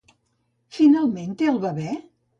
[0.77, 1.97] Finalment té el bebè?